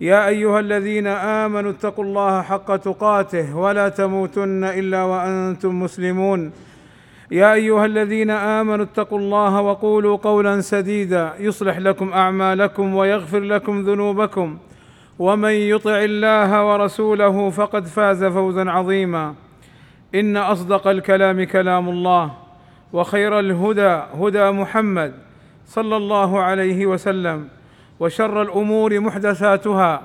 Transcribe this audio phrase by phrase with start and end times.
[0.00, 6.52] يا أيها الذين آمنوا اتقوا الله حق تقاته ولا تموتن إلا وأنتم مسلمون.
[7.30, 14.58] يا أيها الذين آمنوا اتقوا الله وقولوا قولا سديدا يصلح لكم أعمالكم ويغفر لكم ذنوبكم.
[15.18, 19.34] ومن يطع الله ورسوله فقد فاز فوزا عظيما.
[20.14, 22.30] إن أصدق الكلام كلام الله
[22.92, 25.12] وخير الهدى هدى محمد
[25.66, 27.48] صلى الله عليه وسلم.
[28.00, 30.02] وشر الأمور محدثاتها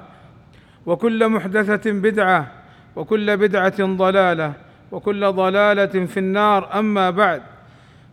[0.85, 2.51] وكل محدثة بدعة
[2.95, 4.53] وكل بدعة ضلالة
[4.91, 6.79] وكل ضلالة في النار.
[6.79, 7.41] أما بعد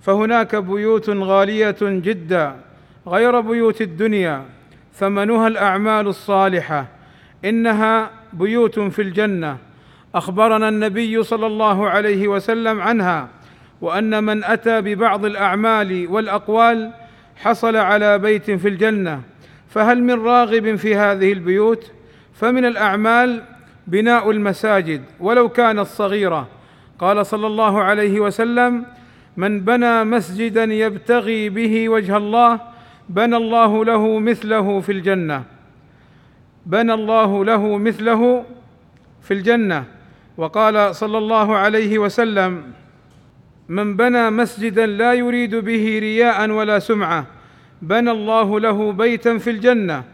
[0.01, 2.57] فهناك بيوت غالية جدا
[3.07, 4.45] غير بيوت الدنيا
[4.95, 6.87] ثمنها الأعمال الصالحة.
[7.45, 9.57] إنها بيوت في الجنة.
[10.15, 13.29] أخبرنا النبي صلى الله عليه وسلم عنها
[13.81, 16.93] وأن من أتى ببعض الأعمال والأقوال
[17.37, 19.23] حصل على بيت في الجنة.
[19.69, 21.93] فهل من راغب في هذه البيوت؟
[22.35, 23.43] فمن الأعمال
[23.87, 26.49] بناء المساجد ولو كانت صغيرة.
[26.99, 28.87] قال صلى الله عليه وسلم
[29.37, 32.61] من بنى مسجدا يبتغي به وجه الله
[33.09, 35.43] بنى الله له مثله في الجنة.
[36.67, 38.45] بنى الله له مثله
[39.23, 39.85] في الجنة.
[40.37, 42.63] وقال صلى الله عليه وسلم
[43.69, 47.38] من بنى مسجدا لا يريد به رياء ولا سمعة
[47.83, 50.05] بنى الله له بيتا في الجنة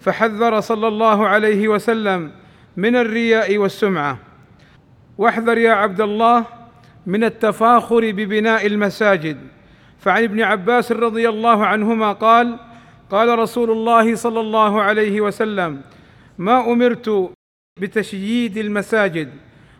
[0.00, 2.32] فحذر صلى الله عليه وسلم
[2.76, 4.18] من الرياء والسمعة.
[5.18, 6.44] واحذر يا عبد الله
[7.06, 9.38] من التفاخر ببناء المساجد.
[9.98, 12.58] فعن ابن عباس رضي الله عنهما قال
[13.10, 15.80] قال رسول الله صلى الله عليه وسلم
[16.38, 17.30] ما أمرت
[17.80, 19.28] بتشييد المساجد.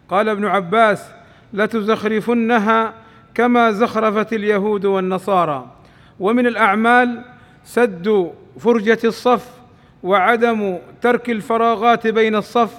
[0.09, 1.11] قال ابن عباس
[1.53, 2.95] لتزخرفنها
[3.35, 5.71] كما زخرفت اليهود والنصارى.
[6.21, 7.25] ومن الأعمال
[7.65, 9.51] سد فرجة الصف
[10.03, 12.75] وعدم ترك الفراغات بين الصف.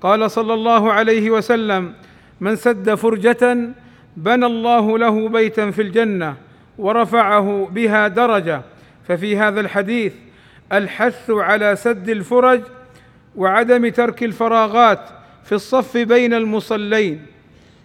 [0.00, 1.92] قال صلى الله عليه وسلم
[2.40, 3.74] من سد فرجة
[4.16, 6.36] بنى الله له بيتا في الجنة
[6.78, 8.62] ورفعه بها درجة.
[9.08, 10.14] ففي هذا الحديث
[10.72, 12.60] الحث على سد الفرج
[13.36, 15.00] وعدم ترك الفراغات
[15.44, 17.26] في الصف بين المصلين.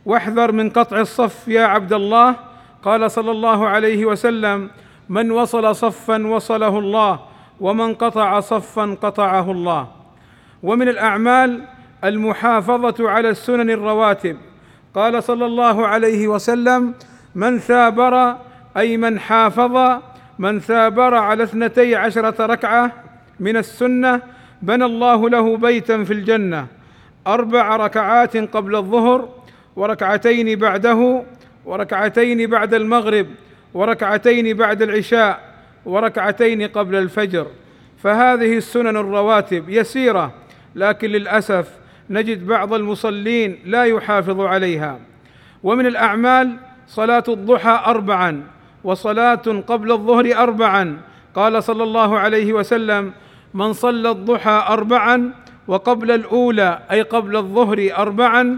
[0.05, 2.35] واحذر من قطع الصف يا عبد الله.
[2.83, 4.69] قال صلى الله عليه وسلم
[5.09, 7.19] من وصل صفا وصله الله
[7.59, 9.87] ومن قطع صفا قطعه الله.
[10.63, 11.61] ومن الأعمال
[12.03, 14.37] المحافظة على السنن الرواتب.
[14.95, 16.93] قال صلى الله عليه وسلم
[17.35, 18.35] من ثابر
[18.77, 20.01] أي من حافظ
[20.39, 22.91] من ثابر على اثنتي عشرة ركعة
[23.39, 24.21] من السنة
[24.61, 26.67] بنى الله له بيتا في الجنة.
[27.27, 29.29] أربع ركعات قبل الظهر
[29.75, 31.23] وركعتين بعده
[31.65, 33.27] وركعتين بعد المغرب.
[33.75, 35.39] وركعتين بعد العشاء
[35.85, 37.47] وركعتين قبل الفجر.
[38.03, 40.33] فهذه السنن الرواتب يسيرة
[40.75, 41.69] لكن للأسف
[42.09, 44.99] نجد بعض المصلين لا يحافظ عليها.
[45.63, 48.43] ومن الأعمال صلاة الضحى اربعا
[48.83, 51.01] وصلاة قبل الظهر اربعا.
[51.35, 53.11] قال صلى الله عليه وسلم
[53.53, 55.33] من صلى الضحى اربعا
[55.67, 58.57] وقبل الأولى أي قبل الظهر اربعا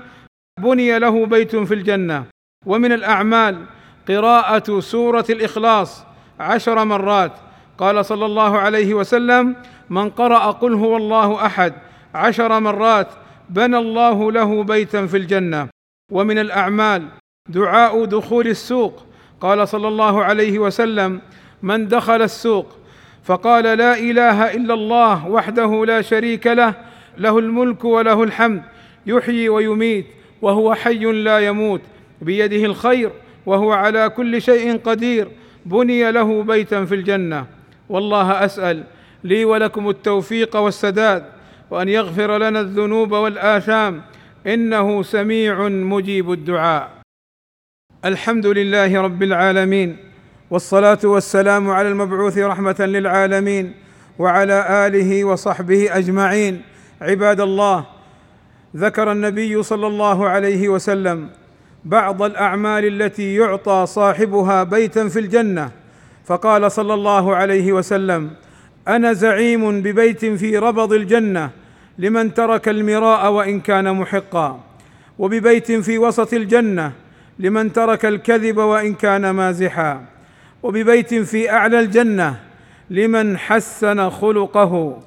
[0.60, 2.24] بني له بيت في الجنة.
[2.66, 3.58] ومن الأعمال
[4.08, 6.04] قراءة سورة الإخلاص
[6.40, 7.32] عشر مرات.
[7.78, 9.56] قال صلى الله عليه وسلم
[9.90, 11.74] من قرأ قل هو الله أحد
[12.16, 13.08] عشر مرات
[13.50, 15.68] بنى الله له بيتا في الجنة
[16.12, 17.08] ومن الأعمال
[17.50, 19.04] دعاء دخول السوق.
[19.42, 21.22] قال صلى الله عليه وسلم
[21.62, 22.66] من دخل السوق
[23.24, 26.74] فقال لا إله إلا الله وحده لا شريك له
[27.18, 28.64] له الملك وله الحمد
[29.06, 30.06] يحيي ويميت
[30.42, 31.82] وهو حي لا يموت
[32.22, 33.12] بيده الخير
[33.48, 35.28] وهو على كل شيء قدير.
[35.66, 37.46] بني له بيتا في الجنة.
[37.90, 38.84] والله أسأل
[39.24, 41.24] لي ولكم التوفيق والسداد
[41.72, 44.02] وأن يغفر لنا الذنوب والآثام.
[44.48, 46.90] إنه سميع مجيب الدعاء.
[48.06, 49.98] الحمد لله رب العالمين
[50.52, 53.74] والصلاة والسلام على المبعوث رحمة للعالمين
[54.20, 56.62] وعلى آله وصحبه أجمعين.
[57.02, 57.86] عباد الله
[58.76, 61.30] ذكر النبي صلى الله عليه وسلم
[61.88, 65.72] بعض الأعمال التي يعطى صاحبها بيتا في الجنة.
[66.26, 68.32] فقال صلى الله عليه وسلم
[68.88, 71.50] أنا زعيم ببيت في ربض الجنة
[71.98, 74.60] لمن ترك المراء وإن كان محقا
[75.20, 76.92] وببيت في وسط الجنة
[77.40, 80.06] لمن ترك الكذب وإن كان مازحا
[80.64, 82.36] وببيت في أعلى الجنة
[82.90, 85.00] لمن حسن خلقه.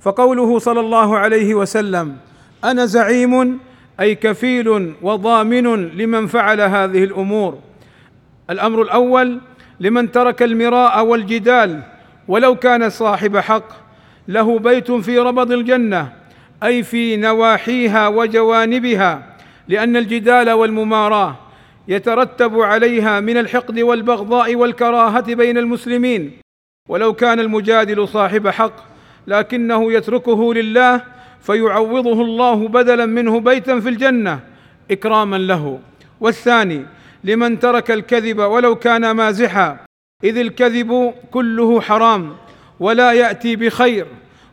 [0.00, 2.16] فقوله صلى الله عليه وسلم
[2.64, 3.58] أنا زعيم
[4.00, 7.58] أي كفيل وضامن لمن فعل هذه الأمور.
[8.50, 9.40] الأمر الأول
[9.80, 11.82] لمن ترك المراء والجدال
[12.28, 13.68] ولو كان صاحب حق
[14.28, 16.12] له بيت في ربض الجنة
[16.62, 19.36] أي في نواحيها وجوانبها
[19.68, 21.36] لأن الجدال والمماراة
[21.88, 26.30] يترتب عليها من الحقد والبغضاء والكراهة بين المسلمين.
[26.88, 28.72] ولو كان المجادل صاحب حق
[29.26, 31.15] لكنه يتركه لله
[31.46, 34.40] فيعوضه الله بدلا منه بيتا في الجنة
[34.90, 35.80] إكراما له.
[36.20, 36.86] والثاني
[37.24, 39.78] لمن ترك الكذب ولو كان مازحا
[40.24, 42.36] إذ الكذب كله حرام
[42.80, 44.06] ولا يأتي بخير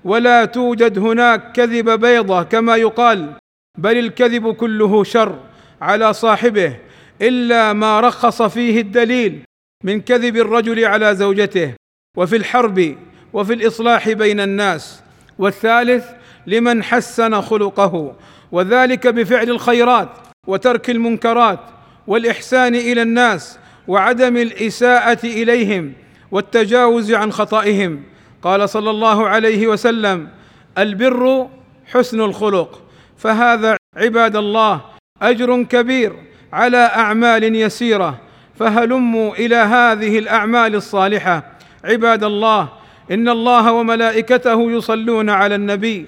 [0.04, 3.34] ولا توجد هناك كذب بيضة كما يقال
[3.78, 5.40] بل الكذب كله شر
[5.81, 6.75] على صاحبه
[7.22, 9.42] إلا ما رخص فيه الدليل
[9.84, 11.74] من كذب الرجل على زوجته
[12.18, 12.95] وفي الحرب
[13.34, 15.04] وفي الإصلاح بين الناس.
[15.40, 18.16] والثالث لمن حسن خلقه
[18.51, 20.10] وذلك بفعل الخيرات
[20.48, 21.60] وترك المنكرات
[22.07, 25.94] والإحسان إلى الناس وعدم الإساءة إليهم
[26.31, 28.04] والتجاوز عن خطئهم.
[28.42, 30.28] قال صلى الله عليه وسلم
[30.78, 31.48] البر
[31.86, 32.81] حسن الخلق
[33.18, 34.81] فهذا عباد الله
[35.22, 36.13] أجر كبير
[36.54, 38.19] على أعمال يسيرة
[38.60, 41.44] فهلموا إلى هذه الأعمال الصالحة.
[41.84, 42.69] عباد الله
[43.12, 46.07] إن الله وملائكته يصلون على النبي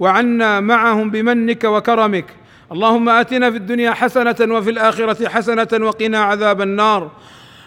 [0.00, 2.24] وعنا معهم بمنك وكرمك.
[2.72, 7.10] اللهم آتنا في الدنيا حسنة وفي الآخرة حسنة وقنا عذاب النار.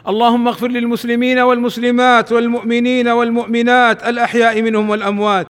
[0.08, 5.48] اللهم اغفر للمسلمين والمسلمات والمؤمنين والمؤمنات الأحياء منهم والأموات.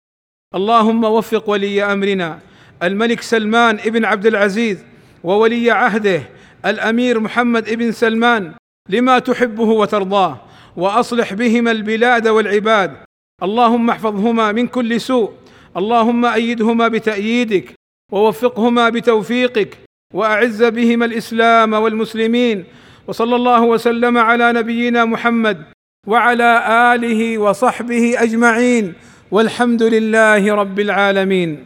[0.55, 2.39] اللهم وفق ولي أمرنا
[2.83, 4.85] الملك سلمان ابن عبد العزيز
[5.23, 6.21] وولي عهده
[6.65, 8.53] الأمير محمد ابن سلمان
[8.89, 10.37] لما تحبه وترضاه
[10.77, 12.93] وأصلح بهما البلاد والعباد.
[13.43, 15.42] اللهم احفظهما من كل سوء.
[15.77, 17.73] اللهم أيدهما بتأييدك
[18.11, 19.77] ووفقهما بتوفيقك
[20.13, 22.63] وأعز بهما الإسلام والمسلمين
[23.07, 25.63] وصلى الله وسلم على نبينا محمد
[26.07, 26.63] وعلى
[26.95, 28.93] آله وصحبه أجمعين
[29.31, 31.65] والحمد لله رب العالمين